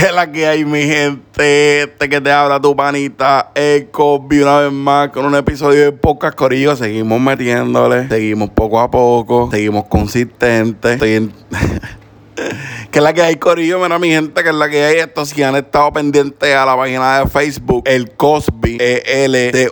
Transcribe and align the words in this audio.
¿Qué 0.00 0.12
la 0.12 0.32
que 0.32 0.46
hay, 0.46 0.64
mi 0.64 0.82
gente? 0.84 1.82
Este 1.82 2.08
que 2.08 2.22
te 2.22 2.32
habla 2.32 2.58
tu 2.58 2.74
panita, 2.74 3.52
Eco, 3.54 4.18
vi 4.18 4.40
una 4.40 4.60
vez 4.60 4.72
más 4.72 5.10
con 5.10 5.26
un 5.26 5.34
episodio 5.34 5.82
de 5.82 5.92
Pocas 5.92 6.34
Corillo. 6.34 6.74
Seguimos 6.74 7.20
metiéndole, 7.20 8.08
seguimos 8.08 8.48
poco 8.48 8.80
a 8.80 8.90
poco, 8.90 9.50
seguimos 9.50 9.84
consistentes. 9.88 10.92
Estoy 10.92 11.12
en. 11.16 11.32
que 12.90 12.98
es 12.98 13.02
la 13.02 13.12
que 13.12 13.22
hay, 13.22 13.36
Corillo, 13.36 13.78
mira 13.78 13.98
mi 13.98 14.10
gente, 14.10 14.42
que 14.42 14.48
es 14.48 14.54
la 14.54 14.68
que 14.68 14.84
hay. 14.84 14.98
Estos 14.98 15.30
si 15.30 15.42
han 15.42 15.56
estado 15.56 15.90
pendientes 15.92 16.54
a 16.54 16.66
la 16.66 16.76
página 16.76 17.20
de 17.20 17.26
Facebook, 17.28 17.84
el 17.86 18.10
Cosby, 18.12 18.76
E-L-D-O-S-B-Y. 18.80 19.70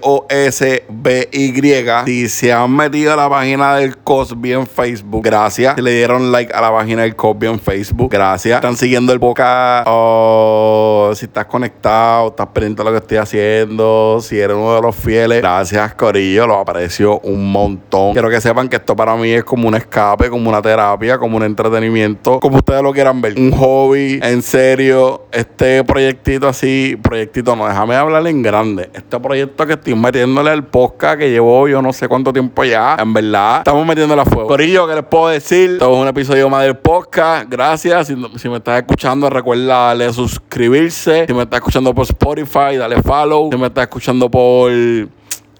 Si 2.06 2.28
se 2.28 2.52
han 2.52 2.74
metido 2.74 3.12
a 3.12 3.16
la 3.16 3.28
página 3.28 3.76
del 3.76 3.98
Cosby 3.98 4.52
en 4.52 4.66
Facebook, 4.66 5.22
gracias. 5.22 5.74
Si 5.76 5.82
le 5.82 5.90
dieron 5.92 6.32
like 6.32 6.52
a 6.54 6.60
la 6.60 6.70
página 6.70 7.02
del 7.02 7.14
Cosby 7.16 7.48
en 7.48 7.60
Facebook, 7.60 8.10
gracias. 8.10 8.56
Están 8.56 8.76
siguiendo 8.76 9.12
el 9.12 9.18
boca. 9.18 9.84
o 9.86 11.10
si 11.14 11.26
estás 11.26 11.46
conectado, 11.46 12.28
estás 12.28 12.46
pendiente 12.48 12.82
de 12.82 12.84
lo 12.84 12.92
que 12.92 12.98
estoy 12.98 13.18
haciendo, 13.18 14.20
si 14.22 14.38
eres 14.38 14.56
uno 14.56 14.74
de 14.74 14.82
los 14.82 14.96
fieles, 14.96 15.40
gracias, 15.40 15.94
Corillo, 15.94 16.46
lo 16.46 16.58
aprecio 16.58 17.20
un 17.20 17.50
montón. 17.50 18.12
Quiero 18.12 18.30
que 18.30 18.40
sepan 18.40 18.68
que 18.68 18.76
esto 18.76 18.94
para 18.96 19.16
mí 19.16 19.30
es 19.30 19.44
como 19.44 19.68
un 19.68 19.74
escape, 19.74 20.30
como 20.30 20.48
una 20.48 20.62
terapia, 20.62 21.18
como 21.18 21.36
un 21.36 21.42
entretenimiento, 21.42 22.40
como 22.48 22.58
ustedes 22.58 22.82
lo 22.82 22.92
quieran 22.92 23.20
ver. 23.20 23.38
Un 23.38 23.52
hobby, 23.52 24.20
en 24.22 24.40
serio, 24.42 25.26
este 25.32 25.84
proyectito 25.84 26.48
así, 26.48 26.96
proyectito 27.02 27.54
no, 27.54 27.66
déjame 27.66 27.94
hablar 27.94 28.26
en 28.26 28.42
grande. 28.42 28.88
Este 28.94 29.20
proyecto 29.20 29.66
que 29.66 29.74
estoy 29.74 29.94
metiéndole 29.94 30.50
al 30.50 30.64
podcast 30.64 31.18
que 31.18 31.30
llevo 31.30 31.68
yo 31.68 31.82
no 31.82 31.92
sé 31.92 32.08
cuánto 32.08 32.32
tiempo 32.32 32.64
ya, 32.64 32.96
en 32.98 33.12
verdad, 33.12 33.58
estamos 33.58 33.86
metiéndole 33.86 34.22
a 34.22 34.24
fuego. 34.24 34.48
Corillo, 34.48 34.88
¿qué 34.88 34.94
les 34.94 35.04
puedo 35.04 35.28
decir? 35.28 35.72
Esto 35.72 35.92
es 35.92 35.98
un 35.98 36.08
episodio 36.08 36.48
más 36.48 36.64
del 36.64 36.76
podcast. 36.76 37.50
Gracias. 37.50 38.06
Si, 38.06 38.16
si 38.36 38.48
me 38.48 38.56
estás 38.56 38.78
escuchando, 38.78 39.28
recuerda 39.28 39.88
darle 39.88 40.10
suscribirse. 40.12 41.26
Si 41.26 41.34
me 41.34 41.42
estás 41.42 41.58
escuchando 41.58 41.94
por 41.94 42.04
Spotify, 42.04 42.76
dale 42.78 43.02
follow. 43.02 43.50
Si 43.52 43.58
me 43.58 43.66
estás 43.66 43.82
escuchando 43.82 44.30
por 44.30 44.72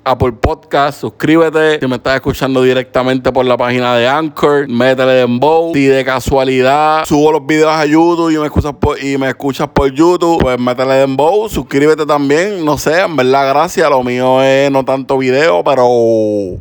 Apple 0.08 0.32
Podcast, 0.32 1.02
suscríbete. 1.02 1.80
Si 1.80 1.86
me 1.86 1.96
estás 1.96 2.14
escuchando 2.14 2.62
directamente 2.62 3.30
por 3.30 3.44
la 3.44 3.58
página 3.58 3.94
de 3.94 4.08
Anchor, 4.08 4.66
métele 4.66 5.12
dembow. 5.12 5.74
Si 5.74 5.84
de 5.84 6.02
casualidad 6.02 7.04
subo 7.04 7.30
los 7.30 7.44
videos 7.44 7.70
a 7.70 7.84
YouTube 7.84 8.30
y 8.30 8.38
me 8.38 8.46
escuchas 8.46 8.72
por, 8.80 9.04
y 9.04 9.18
me 9.18 9.28
escuchas 9.28 9.68
por 9.68 9.92
YouTube, 9.92 10.40
pues 10.40 10.58
métele 10.58 10.94
dembow, 10.94 11.46
suscríbete 11.50 12.06
también. 12.06 12.64
No 12.64 12.78
sé, 12.78 13.02
en 13.02 13.16
verdad, 13.16 13.50
gracias. 13.50 13.90
Lo 13.90 14.02
mío 14.02 14.42
es 14.42 14.70
no 14.70 14.82
tanto 14.82 15.18
video, 15.18 15.62
pero, 15.62 16.58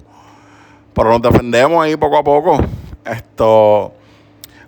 pero 0.93 1.09
nos 1.09 1.21
defendemos 1.21 1.81
ahí 1.85 1.95
poco 1.95 2.17
a 2.17 2.23
poco. 2.25 2.59
Esto, 3.05 3.93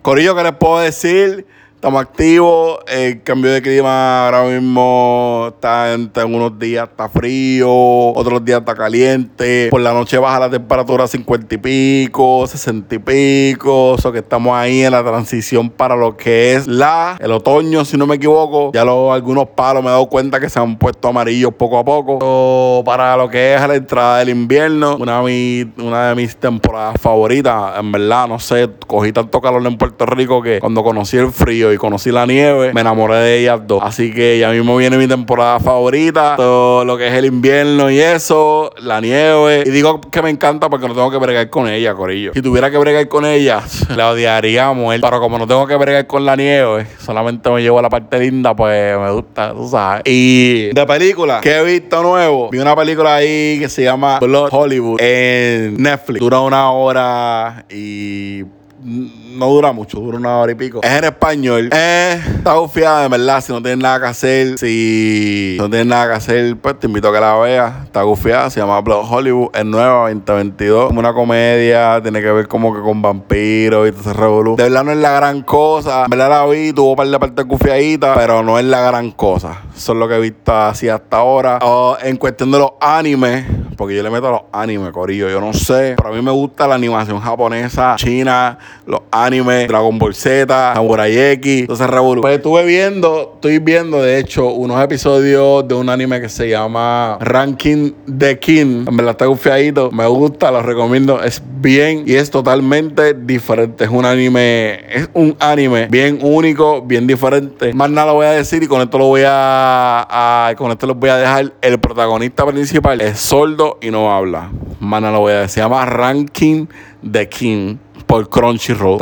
Corillo, 0.02 0.38
¿qué 0.38 0.44
les 0.44 0.53
puedo 0.53 0.80
decir? 0.80 1.45
Estamos 1.80 2.02
activos, 2.02 2.80
el 2.88 3.23
cambio 3.23 3.52
de 3.53 3.61
clima 3.61 4.25
ahora 4.25 4.44
mismo 4.44 5.45
está 5.47 5.94
en, 5.94 6.11
unos 6.25 6.59
días 6.59 6.89
está 6.89 7.08
frío, 7.08 7.69
otros 7.72 8.44
días 8.44 8.59
está 8.59 8.75
caliente, 8.75 9.69
por 9.72 9.80
la 9.80 9.94
noche 9.94 10.17
baja 10.17 10.41
la 10.41 10.50
temperatura 10.50 11.05
a 11.05 11.07
50 11.07 11.55
y 11.55 11.57
pico, 11.57 12.45
60 12.45 12.95
y 12.95 13.00
pico, 13.00 13.91
o 13.91 13.97
sea 13.97 14.11
que 14.11 14.17
estamos 14.17 14.57
ahí 14.57 14.81
en 14.83 14.91
la 14.91 15.05
transición 15.05 15.69
para 15.69 15.95
lo 15.95 16.17
que 16.17 16.55
es 16.55 16.67
la, 16.67 17.17
el 17.22 17.31
otoño, 17.31 17.85
si 17.85 17.95
no 17.95 18.05
me 18.05 18.16
equivoco, 18.16 18.73
ya 18.73 18.83
los, 18.83 19.13
algunos 19.13 19.47
palos 19.47 19.81
me 19.81 19.88
he 19.88 19.91
dado 19.94 20.09
cuenta 20.09 20.41
que 20.41 20.50
se 20.50 20.59
han 20.59 20.77
puesto 20.77 21.07
amarillos 21.07 21.53
poco 21.53 21.77
a 21.77 21.85
poco, 21.85 22.83
para 22.83 23.16
lo 23.16 23.30
que 23.30 23.55
es 23.55 23.66
la 23.66 23.75
entrada 23.75 24.17
del 24.19 24.27
invierno, 24.27 24.97
una 24.97 25.22
de, 25.22 25.23
mis, 25.23 25.66
una 25.81 26.09
de 26.09 26.16
mis 26.16 26.35
temporadas 26.35 27.00
favoritas, 27.00 27.80
en 27.80 27.89
verdad, 27.89 28.27
no 28.27 28.38
sé, 28.38 28.69
cogí 28.85 29.13
tanto 29.13 29.39
calor 29.39 29.66
en 29.66 29.77
Puerto 29.77 30.05
Rico 30.05 30.41
que 30.41 30.59
cuando 30.59 30.83
conocí 30.83 31.16
el 31.16 31.31
frío, 31.31 31.69
y 31.73 31.78
conocí 31.78 32.12
la 32.12 32.25
nieve, 32.25 32.73
me 32.73 32.81
enamoré 32.81 33.17
de 33.17 33.39
ellas 33.39 33.62
dos. 33.66 33.81
Así 33.84 34.14
que 34.14 34.39
ya 34.39 34.50
mismo 34.50 34.75
viene 34.78 34.98
mi 34.98 35.08
temporada 35.08 35.59
favorita, 35.59 36.36
todo 36.36 36.86
lo 36.86 36.98
que 36.98 37.08
es 37.08 37.14
el 37.14 37.25
invierno 37.25 37.89
y 37.89 38.00
eso, 38.00 38.72
la 38.81 39.02
nieve. 39.02 39.64
Y 39.66 39.70
digo 39.70 40.02
que 40.02 40.22
me 40.22 40.30
encanta 40.30 40.70
porque 40.70 40.88
no 40.88 40.94
tengo 40.94 41.12
que 41.12 41.17
bregar 41.17 41.50
con 41.50 41.68
ella, 41.68 41.94
Corillo. 41.94 42.31
Si 42.34 42.41
tuviera 42.41 42.72
que 42.72 42.78
bregar 42.78 43.07
con 43.07 43.25
ella, 43.25 43.62
la 43.96 44.12
odiaría 44.12 44.68
a 44.68 44.74
muerte. 44.74 45.06
Pero 45.06 45.19
como 45.19 45.38
no 45.38 45.47
tengo 45.47 45.66
que 45.68 45.75
bregar 45.75 46.07
con 46.07 46.25
la 46.25 46.35
nieve, 46.35 46.88
solamente 47.00 47.50
me 47.50 47.62
llevo 47.62 47.80
a 47.80 47.81
la 47.81 47.90
parte 47.90 48.19
linda, 48.19 48.56
pues 48.56 48.97
me 48.97 49.12
gusta, 49.12 49.53
tú 49.53 49.68
sabes. 49.68 50.03
Y 50.06 50.74
de 50.74 50.86
película, 50.86 51.41
que 51.41 51.57
he 51.57 51.63
visto 51.63 52.01
nuevo, 52.01 52.50
vi 52.50 52.59
una 52.59 52.75
película 52.75 53.16
ahí 53.16 53.59
que 53.59 53.69
se 53.69 53.84
llama 53.84 54.19
Blood 54.19 54.50
Hollywood 54.51 55.01
en 55.01 55.81
Netflix. 55.81 56.19
Dura 56.19 56.41
una 56.41 56.72
hora 56.72 57.66
y 57.69 58.44
no 58.84 59.47
dura 59.47 59.72
mucho, 59.72 60.00
dura 60.00 60.17
una 60.17 60.38
hora 60.38 60.51
y 60.51 60.56
pico. 60.56 60.79
Es 60.84 60.91
en 60.91 61.03
español. 61.03 61.69
Eh, 61.73 62.22
está 62.38 62.53
confiada, 62.56 63.03
de 63.03 63.09
verdad. 63.09 63.41
Si 63.41 63.51
no 63.51 63.62
tienes 63.62 63.79
nada 63.79 64.00
que 64.00 64.06
hacer, 64.07 64.57
si 64.57 65.57
no 65.59 65.69
tienes 65.69 65.88
nada 65.88 66.07
que 66.07 66.13
hacer, 66.13 66.57
pues 66.57 66.79
te 66.79 66.88
invito 66.88 67.09
a 67.09 67.13
que 67.13 67.19
la 67.19 67.35
veas. 67.38 67.85
Está 67.85 68.03
confiada, 68.03 68.50
se 68.50 68.59
llama 68.59 68.79
Blood 68.81 69.06
Hollywood. 69.09 69.50
Es 69.53 69.66
nueva, 69.66 70.09
2022. 70.09 70.88
Como 70.88 71.00
una 71.00 71.13
comedia, 71.13 72.01
tiene 72.01 72.22
que 72.22 72.31
ver 72.31 72.47
como 72.47 72.73
que 72.73 72.81
con 72.81 73.01
vampiros 73.01 73.88
y 73.88 73.91
todo 73.91 74.01
ese 74.01 74.13
revolú. 74.13 74.56
De 74.56 74.63
verdad 74.63 74.84
no 74.84 74.91
es 74.91 74.97
la 74.97 75.12
gran 75.12 75.41
cosa. 75.41 76.03
De 76.03 76.07
verdad 76.09 76.29
la 76.29 76.45
vi, 76.45 76.73
tuvo 76.73 76.91
un 76.91 76.95
par 76.95 77.07
de 77.07 77.19
partes 77.19 77.45
confiaditas, 77.45 78.18
pero 78.18 78.44
no 78.44 78.57
es 78.59 78.66
la 78.66 78.81
gran 78.81 79.12
cosa. 79.12 79.62
Eso 79.75 79.94
es 79.94 79.97
lo 79.97 80.07
que 80.07 80.16
he 80.16 80.19
visto 80.19 80.53
así 80.53 80.89
hasta 80.89 81.18
ahora. 81.18 81.59
Oh, 81.62 81.97
en 82.01 82.18
cuestión 82.18 82.51
de 82.51 82.59
los 82.59 82.72
animes, 82.81 83.45
porque 83.79 83.95
yo 83.95 84.03
le 84.03 84.09
meto 84.09 84.28
a 84.28 84.31
los 84.31 84.41
animes, 84.51 84.91
corillo. 84.91 85.29
Yo 85.29 85.40
no 85.40 85.53
sé, 85.53 85.94
pero 85.95 86.09
a 86.09 86.12
mí 86.12 86.22
me 86.22 86.31
gusta 86.31 86.67
la 86.67 86.75
animación 86.75 87.22
japonesa, 87.22 87.95
china, 87.95 88.59
los 88.85 89.00
anime, 89.09 89.67
Dragon 89.67 89.97
Ball 89.97 90.13
Z, 90.13 90.73
Samurai 90.73 91.17
X, 91.17 91.62
entonces 91.62 91.88
Revolu. 91.88 92.19
Pues 92.19 92.35
estuve 92.35 92.66
viendo, 92.66 93.35
estoy 93.35 93.59
viendo 93.59 94.01
de 94.01 94.19
hecho 94.19 94.47
unos 94.47 94.84
episodios 94.84 95.66
de 95.66 95.75
un 95.75 95.88
anime 95.88 96.19
que 96.19 96.28
se 96.28 96.50
llama 96.50 97.18
Ranking 97.22 97.94
the 98.18 98.38
King. 98.38 98.84
En 98.85 98.97
verdad 98.97 99.12
está 99.12 99.28
confiadito, 99.28 99.91
me 99.91 100.06
gusta, 100.07 100.51
lo 100.51 100.62
recomiendo. 100.62 101.23
Es 101.23 101.41
bien 101.62 102.03
y 102.06 102.16
es 102.16 102.29
totalmente 102.29 103.13
diferente. 103.13 103.85
Es 103.85 103.89
un 103.89 104.03
anime, 104.03 104.81
es 104.94 105.09
un 105.13 105.38
anime 105.39 105.88
bien 105.89 106.19
único, 106.22 106.81
bien 106.81 107.07
diferente. 107.07 107.73
Más 107.73 107.89
nada 107.89 108.07
lo 108.07 108.16
voy 108.16 108.25
a 108.25 108.31
decir 108.31 108.62
y 108.62 108.68
con 108.68 108.81
esto 108.81 108.97
lo 108.97 109.06
voy 109.06 109.23
a, 109.25 110.53
con 110.57 110.69
esto 110.69 110.85
les 110.85 110.97
voy 110.97 111.12
a 111.12 111.16
dejar. 111.16 111.53
El 111.62 111.79
protagonista 111.79 112.45
principal 112.45 113.00
es 113.00 113.18
sordo 113.19 113.69
y 113.81 113.91
no 113.91 114.12
habla. 114.13 114.52
Nada 114.80 115.12
lo 115.12 115.19
voy 115.19 115.34
a 115.34 115.41
decir. 115.41 115.56
Se 115.56 115.59
llama 115.62 115.85
Ranking 115.85 116.68
the 117.04 117.28
King 117.28 117.78
por 118.10 118.28
Crunchyroll. 118.28 119.00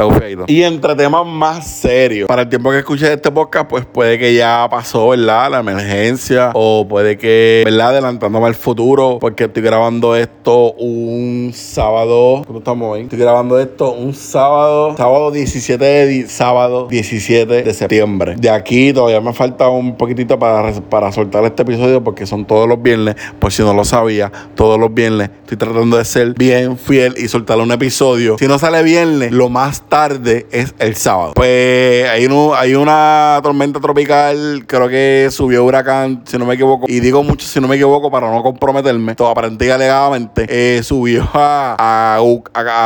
Y 0.48 0.64
entre 0.64 0.94
temas 0.96 1.26
más 1.26 1.66
serios, 1.66 2.28
para 2.28 2.42
el 2.42 2.50
tiempo 2.50 2.72
que 2.72 2.80
escuché 2.80 3.14
este 3.14 3.32
podcast, 3.32 3.70
pues 3.70 3.86
puede 3.86 4.20
que 4.20 4.34
ya 4.36 4.68
pasó, 4.70 5.08
¿verdad? 5.08 5.50
La 5.50 5.60
emergencia. 5.60 6.52
O 6.54 6.86
puede 6.90 7.18
que, 7.18 7.62
¿verdad? 7.64 7.90
Adelantándome 7.90 8.48
al 8.48 8.56
futuro, 8.56 9.18
porque 9.22 9.46
estoy 9.46 9.64
grabando 9.64 10.14
esto 10.16 10.74
un 10.74 11.52
sábado. 11.54 12.42
¿Cómo 12.46 12.60
estamos 12.60 12.92
hoy? 12.92 13.04
Estoy 13.04 13.20
grabando 13.20 13.58
esto 13.60 13.94
un 13.94 14.14
sábado, 14.14 14.98
sábado 14.98 15.32
17 15.32 15.86
de, 15.86 16.28
sábado 16.28 16.88
17 16.90 17.64
de 17.64 17.74
septiembre. 17.74 18.36
De 18.38 18.50
aquí 18.50 18.92
todavía 18.92 19.22
me 19.22 19.32
falta 19.32 19.70
un 19.70 19.96
poquitito 19.96 20.38
para, 20.38 20.74
para 20.82 21.14
soltar 21.14 21.46
este 21.46 21.62
episodio, 21.62 22.04
porque 22.04 22.26
son 22.26 22.44
todos 22.44 22.68
los 22.68 22.82
viernes. 22.82 23.16
Por 23.40 23.54
si 23.54 23.64
no 23.64 23.74
lo 23.74 23.86
sabía, 23.86 24.34
todos 24.56 24.78
los 24.78 24.94
viernes 24.94 25.30
estoy 25.44 25.58
tratando 25.58 25.96
de 25.96 26.04
ser 26.04 26.34
bien 26.34 26.78
fiel 26.78 27.16
y 27.18 27.30
soltar 27.30 27.58
un 27.60 27.72
episodio. 27.72 27.87
Si 28.38 28.48
no 28.48 28.60
sale 28.60 28.84
bien, 28.84 29.36
lo 29.38 29.50
más 29.50 29.82
tarde 29.90 30.48
es 30.52 30.76
el 30.80 30.96
sábado. 30.96 31.34
Pues 31.36 32.08
hay, 32.08 32.28
hay 32.56 32.76
una 32.76 33.40
tormenta 33.44 33.80
tropical, 33.80 34.64
creo 34.66 34.88
que 34.88 35.28
subió 35.32 35.66
huracán, 35.66 36.22
si 36.26 36.38
no 36.38 36.46
me 36.46 36.54
equivoco. 36.54 36.86
Y 36.88 37.00
digo 37.00 37.24
mucho 37.24 37.46
si 37.46 37.60
no 37.60 37.68
me 37.68 37.76
equivoco 37.76 38.10
para 38.10 38.32
no 38.32 38.42
comprometerme. 38.44 39.16
Todo 39.16 39.30
aparentemente 39.30 39.58
y 39.66 39.70
alegadamente 39.70 40.46
eh, 40.50 40.84
subió 40.84 41.28
a, 41.34 42.16
a, 42.16 42.22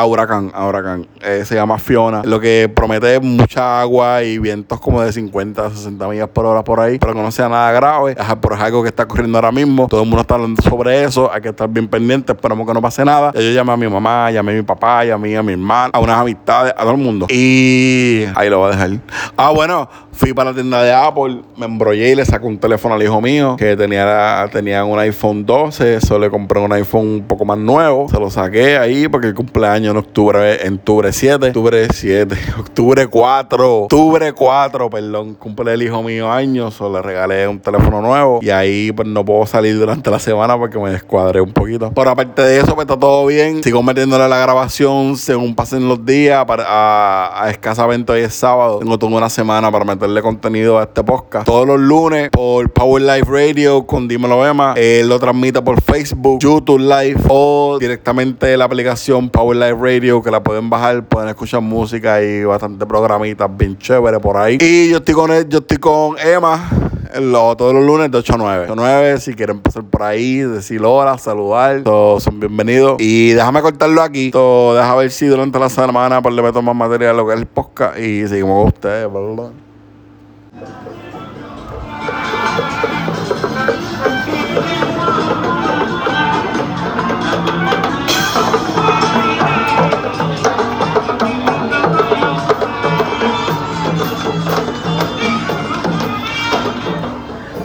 huracán, 0.06 0.52
a 0.54 0.68
huracán. 0.68 1.08
Eh, 1.22 1.44
se 1.46 1.56
llama 1.56 1.78
Fiona. 1.78 2.22
Lo 2.24 2.40
que 2.40 2.72
promete 2.74 3.20
mucha 3.20 3.82
agua 3.82 4.24
y 4.24 4.38
vientos 4.38 4.80
como 4.80 5.02
de 5.02 5.12
50, 5.12 5.70
60 5.72 6.08
millas 6.08 6.30
por 6.30 6.46
hora 6.46 6.64
por 6.64 6.80
ahí. 6.80 6.98
Pero 7.00 7.14
que 7.14 7.22
no 7.22 7.32
sea 7.32 7.50
nada 7.50 7.72
grave. 7.72 8.16
Pero 8.42 8.56
es 8.56 8.62
algo 8.62 8.84
que 8.84 8.90
está 8.90 9.04
ocurriendo 9.04 9.38
ahora 9.38 9.52
mismo. 9.52 9.88
Todo 9.88 10.04
el 10.04 10.08
mundo 10.08 10.22
está 10.22 10.36
hablando 10.36 10.62
sobre 10.62 11.04
eso. 11.04 11.32
Hay 11.32 11.42
que 11.42 11.50
estar 11.50 11.68
bien 11.68 11.88
pendiente. 11.88 12.32
Esperamos 12.32 12.66
que 12.66 12.74
no 12.74 12.82
pase 12.82 13.04
nada. 13.04 13.32
yo 13.34 13.42
llamé 13.52 13.74
a 13.74 13.78
mi 13.78 13.88
mamá, 13.88 14.32
llamé 14.32 14.54
a 14.54 14.56
mi 14.56 14.62
papá, 14.62 14.91
llamé 15.06 15.38
a 15.38 15.44
mi 15.44 15.54
hermana, 15.54 15.92
a 15.94 16.00
unas 16.00 16.20
amistades, 16.20 16.74
a 16.76 16.82
todo 16.82 16.92
el 16.92 16.98
mundo. 16.98 17.28
Y 17.30 18.24
ahí 18.36 18.50
lo 18.50 18.60
voy 18.60 18.70
a 18.70 18.72
dejar. 18.72 18.92
Ah, 19.38 19.52
bueno, 19.52 19.90
fui 20.12 20.34
para 20.34 20.52
la 20.52 20.56
tienda 20.56 20.84
de 20.84 20.94
Apple, 20.94 21.42
me 21.58 21.66
embrollé 21.66 22.12
y 22.12 22.16
le 22.16 22.26
saqué 22.26 22.46
un 22.46 22.60
teléfono 22.60 22.96
al 22.96 23.02
hijo 23.02 23.20
mío 23.22 23.56
que 23.58 23.76
tenía, 23.76 24.48
tenía 24.52 24.84
un 24.86 25.00
iPhone 25.00 25.46
12. 25.46 25.96
Eso 25.96 26.20
le 26.20 26.30
compré 26.30 26.60
un 26.60 26.72
iPhone 26.74 27.08
un 27.08 27.24
poco 27.28 27.46
más 27.46 27.58
nuevo. 27.58 28.08
Se 28.10 28.20
lo 28.20 28.30
saqué 28.30 28.78
ahí 28.78 29.08
porque 29.08 29.28
el 29.28 29.34
cumpleaños 29.34 29.92
en 29.92 29.98
octubre, 29.98 30.66
en 30.66 30.76
octubre 30.76 31.12
7, 31.12 31.48
octubre 31.48 31.88
7, 31.92 32.36
octubre 32.60 33.08
4, 33.08 33.78
octubre 33.84 34.34
4, 34.34 34.90
perdón, 34.90 35.34
cumple 35.36 35.74
el 35.74 35.84
hijo 35.84 36.04
mío 36.04 36.32
años. 36.32 36.80
O 36.82 36.92
le 36.92 37.02
regalé 37.02 37.48
un 37.48 37.60
teléfono 37.60 38.02
nuevo 38.02 38.40
y 38.42 38.50
ahí 38.50 38.92
pues 38.92 39.08
no 39.08 39.24
puedo 39.26 39.46
salir 39.46 39.78
durante 39.78 40.10
la 40.12 40.20
semana 40.20 40.58
porque 40.58 40.78
me 40.78 40.92
descuadré 40.92 41.42
un 41.42 41.52
poquito. 41.52 41.92
Pero 41.94 42.10
aparte 42.10 42.42
de 42.42 42.60
eso, 42.60 42.76
pues 42.76 42.86
está 42.86 43.00
todo 43.00 43.26
bien. 43.26 43.64
Sigo 43.64 43.82
metiéndole 43.84 44.28
la 44.28 44.38
grabación 44.40 44.81
según 45.16 45.54
pasen 45.54 45.88
los 45.88 46.04
días 46.04 46.44
para, 46.46 46.66
a, 46.68 47.44
a 47.44 47.52
escasamente 47.52 48.12
hoy 48.14 48.22
es 48.22 48.34
sábado. 48.34 48.80
Tengo 48.80 48.98
toda 48.98 49.16
una 49.16 49.30
semana 49.30 49.72
para 49.72 49.86
meterle 49.86 50.24
contenido 50.24 50.80
a 50.80 50.84
este 50.84 51.04
podcast. 51.04 51.46
Todos 51.46 51.68
los 51.68 51.80
lunes 51.80 52.32
por 52.32 52.68
Power 52.72 53.04
Life 53.04 53.26
Radio 53.30 53.86
con 53.86 54.08
Dímelo 54.08 54.44
Emma. 54.44 54.74
Él 54.76 55.08
lo 55.08 55.20
transmite 55.20 55.62
por 55.62 55.80
Facebook, 55.82 56.40
YouTube 56.40 56.80
Live 56.80 57.22
o 57.28 57.78
directamente 57.80 58.58
la 58.58 58.66
aplicación 58.66 59.30
Power 59.30 59.56
Life 59.56 59.78
Radio 59.80 60.24
que 60.24 60.32
la 60.32 60.42
pueden 60.42 60.68
bajar, 60.72 61.06
pueden 61.06 61.30
escuchar 61.30 61.62
música 61.62 62.24
y 62.24 62.44
bastante 62.44 62.84
programitas 62.88 63.56
bien 63.56 63.78
chévere 63.78 64.20
por 64.20 64.36
ahí. 64.36 64.58
Y 64.60 64.90
yo 64.90 64.98
estoy 64.98 65.14
con 65.14 65.32
él, 65.32 65.48
yo 65.48 65.60
estoy 65.60 65.78
con 65.78 66.16
Emma 66.18 66.72
todos 67.12 67.74
los 67.74 67.86
lunes 67.86 68.12
de 68.12 68.18
8 68.18 68.34
a 68.34 68.38
9. 68.38 68.64
8 68.64 68.74
a 68.74 68.76
9, 68.76 69.20
si 69.20 69.34
quieren 69.34 69.60
pasar 69.60 69.84
por 69.84 70.04
ahí, 70.04 70.38
decir 70.38 70.82
hola, 70.84 71.18
saludar, 71.18 71.84
todos 71.84 72.24
son 72.24 72.40
bienvenidos. 72.40 72.96
Y 73.00 73.32
déjame 73.32 73.62
cortarlo 73.62 74.02
aquí. 74.02 74.32
Todo, 74.32 74.76
deja 74.76 74.96
ver 74.96 75.12
si 75.12 75.28
durante 75.28 75.60
la 75.60 75.70
semana 75.70 76.22
pues, 76.22 76.34
le 76.36 76.42
meto 76.42 76.62
más 76.62 76.76
material 76.76 77.18
lo 77.18 77.28
que 77.28 77.34
es 77.34 77.40
el 77.40 77.46
podcast 77.46 78.00
y 78.00 78.28
seguimos 78.28 78.60
con 78.60 78.68
ustedes. 78.68 79.12
¿verdad? 79.12 79.52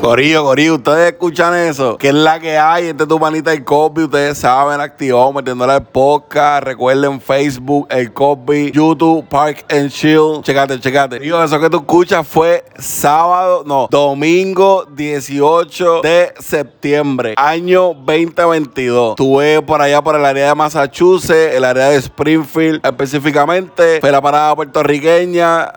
Corillo, 0.06 0.44
Corillo, 0.44 0.74
ustedes 0.76 1.14
escuchan 1.14 1.52
eso. 1.52 1.98
¿Qué 1.98 2.10
es 2.10 2.14
la 2.14 2.38
que 2.38 2.56
hay? 2.56 2.86
Este 2.86 3.02
es 3.02 3.08
tu 3.08 3.18
manita 3.18 3.52
el 3.52 3.64
Cosby. 3.64 4.04
Ustedes 4.04 4.38
saben, 4.38 4.80
activado, 4.80 5.32
metiéndole 5.32 5.74
el 5.74 5.82
podcast. 5.82 6.62
Recuerden 6.62 7.20
Facebook, 7.20 7.88
el 7.90 8.12
Cosby, 8.12 8.70
YouTube, 8.70 9.28
Park 9.28 9.64
and 9.68 9.90
Chill. 9.90 10.42
Checate, 10.42 10.78
checate. 10.78 11.18
Digo, 11.18 11.42
eso 11.42 11.58
que 11.58 11.68
tú 11.68 11.78
escuchas 11.78 12.24
fue 12.24 12.64
sábado, 12.78 13.64
no, 13.66 13.88
domingo 13.90 14.86
18 14.94 16.02
de 16.02 16.32
septiembre, 16.38 17.34
año 17.36 17.92
2022. 17.94 19.10
Estuve 19.10 19.60
por 19.62 19.82
allá 19.82 20.02
por 20.02 20.14
el 20.14 20.24
área 20.24 20.50
de 20.50 20.54
Massachusetts, 20.54 21.52
el 21.52 21.64
área 21.64 21.88
de 21.88 21.96
Springfield 21.96 22.80
específicamente. 22.86 24.00
Fue 24.00 24.12
la 24.12 24.22
parada 24.22 24.54
puertorriqueña 24.54 25.72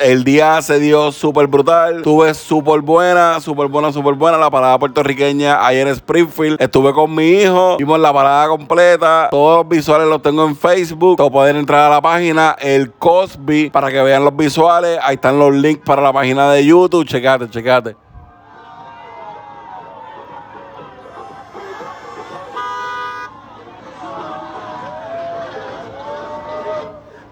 el 0.00 0.24
día 0.24 0.60
se 0.62 0.78
dio 0.78 1.12
súper 1.12 1.46
brutal. 1.46 2.02
Tuve 2.02 2.34
súper 2.34 2.80
buena, 2.80 3.40
súper 3.40 3.68
buena, 3.68 3.92
súper 3.92 4.14
buena 4.14 4.38
la 4.38 4.50
parada 4.50 4.78
puertorriqueña 4.78 5.66
ayer 5.66 5.86
en 5.86 5.94
Springfield. 5.94 6.60
Estuve 6.60 6.92
con 6.92 7.14
mi 7.14 7.28
hijo, 7.30 7.76
vimos 7.78 7.98
la 7.98 8.12
parada 8.12 8.48
completa. 8.48 9.28
Todos 9.30 9.58
los 9.58 9.68
visuales 9.68 10.08
los 10.08 10.22
tengo 10.22 10.46
en 10.46 10.56
Facebook. 10.56 11.20
O 11.20 11.30
pueden 11.30 11.56
entrar 11.56 11.90
a 11.90 11.94
la 11.94 12.00
página 12.00 12.56
El 12.60 12.92
Cosby 12.92 13.70
para 13.70 13.90
que 13.90 14.02
vean 14.02 14.24
los 14.24 14.36
visuales. 14.36 14.98
Ahí 15.02 15.14
están 15.14 15.38
los 15.38 15.54
links 15.54 15.84
para 15.84 16.02
la 16.02 16.12
página 16.12 16.50
de 16.50 16.64
YouTube. 16.64 17.06
Checate, 17.06 17.48
checate. 17.48 17.96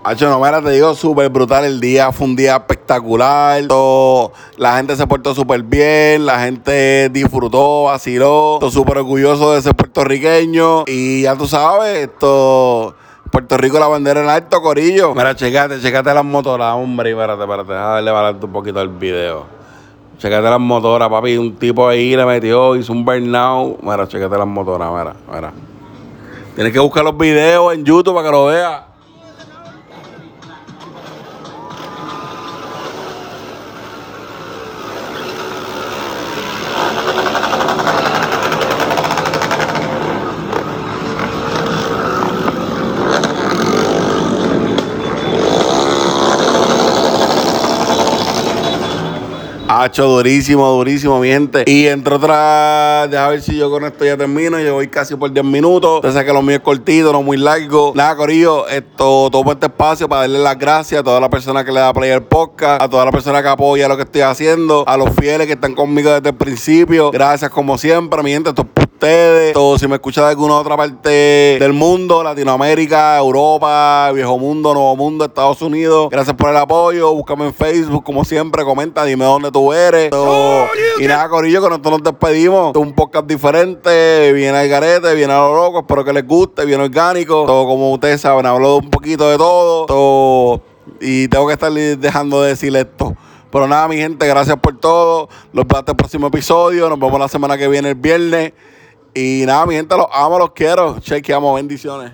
Hacho, 0.02 0.31
no, 0.31 0.41
mira, 0.41 0.62
te 0.62 0.70
digo, 0.70 0.94
súper 0.94 1.29
brutal 1.29 1.67
el 1.67 1.79
día. 1.79 2.11
Fue 2.11 2.26
un 2.26 2.35
día 2.35 2.56
espectacular. 2.56 3.62
Todo, 3.67 4.32
la 4.56 4.76
gente 4.76 4.97
se 4.97 5.06
portó 5.06 5.35
súper 5.35 5.62
bien. 5.62 6.25
La 6.25 6.41
gente 6.41 7.11
disfrutó, 7.11 7.85
vaciló. 7.85 8.55
Estoy 8.55 8.70
súper 8.70 8.99
orgulloso 8.99 9.52
de 9.52 9.61
ser 9.61 9.75
puertorriqueño. 9.75 10.85
Y 10.87 11.23
ya 11.23 11.37
tú 11.37 11.47
sabes, 11.47 11.99
esto... 11.99 12.94
Puerto 13.31 13.56
Rico 13.58 13.79
la 13.79 13.87
bandera 13.87 14.23
en 14.23 14.29
alto, 14.29 14.61
corillo. 14.61 15.14
Mira, 15.14 15.37
checate, 15.37 15.81
checate 15.81 16.12
las 16.12 16.25
motoras, 16.25 16.75
hombre. 16.75 17.11
Espérate, 17.11 17.43
espérate, 17.43 17.73
déjame 17.73 17.93
darle 17.93 18.11
valerte 18.11 18.47
un 18.47 18.52
poquito 18.52 18.81
el 18.81 18.88
video. 18.88 19.44
Checate 20.19 20.50
las 20.50 20.58
motoras, 20.58 21.08
papi. 21.08 21.37
Un 21.37 21.55
tipo 21.56 21.87
ahí 21.87 22.17
le 22.17 22.25
metió, 22.26 22.75
hizo 22.75 22.93
un 22.93 23.05
burnout. 23.05 23.81
Mira, 23.82 24.08
checate 24.08 24.37
las 24.37 24.49
motoras, 24.49 24.91
mira, 24.91 25.14
mira. 25.32 25.52
Tienes 26.56 26.73
que 26.73 26.81
buscar 26.81 27.05
los 27.05 27.17
videos 27.17 27.73
en 27.75 27.85
YouTube 27.85 28.14
para 28.14 28.26
que 28.26 28.32
lo 28.32 28.47
veas. 28.47 28.90
Hacho, 49.82 50.06
durísimo, 50.06 50.69
durísimo, 50.73 51.19
mi 51.21 51.29
gente. 51.29 51.65
Y 51.67 51.87
entre 51.87 52.15
otras, 52.15 53.11
deja 53.11 53.29
ver 53.29 53.41
si 53.41 53.56
yo 53.56 53.71
con 53.71 53.82
esto 53.87 54.05
ya 54.05 54.15
termino. 54.15 54.61
Yo 54.61 54.75
voy 54.75 54.88
casi 54.88 55.17
por 55.17 55.32
10 55.32 55.43
minutos. 55.43 55.97
Entonces 55.97 56.23
que 56.23 56.32
lo 56.35 56.43
mío 56.43 56.56
es 56.56 56.62
cortito, 56.62 57.15
no 57.15 57.23
muy 57.23 57.38
largo. 57.38 57.93
Nada, 57.94 58.15
Corillo, 58.15 58.69
esto, 58.69 59.31
tomo 59.32 59.53
este 59.53 59.69
espacio 59.69 60.06
para 60.06 60.21
darle 60.21 60.38
las 60.41 60.59
gracias 60.59 61.00
a 61.00 61.03
todas 61.03 61.19
las 61.19 61.31
personas 61.31 61.65
que 61.65 61.73
le 61.73 61.81
da 61.81 61.94
play 61.94 62.11
al 62.11 62.25
podcast, 62.25 62.82
a 62.82 62.91
todas 62.91 63.06
las 63.06 63.15
personas 63.15 63.41
que 63.41 63.49
apoyan 63.49 63.88
lo 63.88 63.97
que 63.97 64.03
estoy 64.03 64.21
haciendo, 64.21 64.85
a 64.87 64.99
los 64.99 65.15
fieles 65.19 65.47
que 65.47 65.55
están 65.55 65.75
conmigo 65.75 66.12
desde 66.12 66.29
el 66.29 66.37
principio. 66.37 67.11
Gracias 67.11 67.50
como 67.50 67.79
siempre, 67.79 68.23
mi 68.23 68.33
gente. 68.33 68.50
Esto 68.50 68.62
es 68.62 68.69
ustedes. 69.00 69.56
O 69.56 69.79
si 69.79 69.88
me 69.88 69.94
escuchas 69.94 70.25
de 70.25 70.31
alguna 70.31 70.56
otra 70.56 70.76
parte 70.76 71.08
del 71.58 71.73
mundo, 71.73 72.23
Latinoamérica, 72.23 73.17
Europa, 73.17 74.12
Viejo 74.12 74.38
Mundo, 74.38 74.75
Nuevo 74.75 74.94
Mundo, 74.97 75.25
Estados 75.25 75.62
Unidos. 75.62 76.11
Gracias 76.11 76.37
por 76.37 76.50
el 76.50 76.56
apoyo. 76.58 77.12
Búscame 77.14 77.47
en 77.47 77.55
Facebook, 77.55 78.05
como 78.05 78.25
siempre. 78.25 78.62
Comenta, 78.62 79.05
dime 79.05 79.25
dónde 79.25 79.50
tú 79.50 79.73
eres. 79.73 80.11
y 80.99 81.06
nada, 81.06 81.29
Corillo, 81.31 81.62
con 81.62 81.70
nosotros 81.70 82.00
nos 82.00 82.02
despedimos. 82.02 82.76
es 82.76 82.82
un 82.82 82.93
podcast 82.93 83.26
diferente. 83.26 84.32
Viene 84.35 84.58
al 84.58 84.69
garete, 84.69 85.14
viene 85.14 85.32
a 85.32 85.38
lo 85.38 85.55
loco. 85.55 85.81
Espero 85.81 86.05
que 86.05 86.12
les 86.12 86.26
guste, 86.26 86.67
bien 86.67 86.81
orgánico. 86.81 87.44
Todo 87.47 87.67
como 87.67 87.93
ustedes 87.93 88.20
saben, 88.20 88.44
hablo 88.44 88.76
un 88.76 88.91
poquito 88.91 89.31
de 89.31 89.38
todo. 89.38 89.87
todo 89.87 90.62
y 91.00 91.29
tengo 91.29 91.47
que 91.47 91.55
estar 91.55 91.73
dejando 91.73 92.43
de 92.43 92.49
decir 92.50 92.76
esto. 92.76 93.17
Pero 93.50 93.67
nada, 93.67 93.88
mi 93.88 93.97
gente, 93.97 94.26
gracias 94.26 94.58
por 94.58 94.79
todo. 94.79 95.29
Los 95.52 95.67
veo 95.67 95.79
hasta 95.79 95.93
el 95.93 95.97
próximo 95.97 96.26
episodio. 96.26 96.88
Nos 96.88 97.00
vemos 97.00 97.19
la 97.19 97.29
semana 97.29 97.56
que 97.56 97.67
viene, 97.67 97.91
el 97.91 97.94
viernes. 97.94 98.52
Y 99.15 99.45
nada, 99.47 99.67
mi 99.67 99.75
gente, 99.75 99.97
los 99.97 100.07
amo, 100.12 100.39
los 100.39 100.53
quiero. 100.53 101.01
Chequeamos, 101.01 101.55
bendiciones. 101.57 102.12